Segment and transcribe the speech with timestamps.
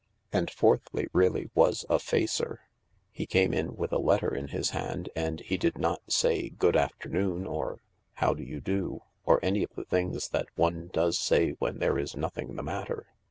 [0.33, 2.61] And fourthly really was a facer.
[3.11, 6.75] He came in with a letter in his hand, and he did not say," Good
[6.75, 7.83] afternoon," or"
[8.15, 11.99] How do you do," or any of the things that one does say when there
[11.99, 13.09] is nothing the matter.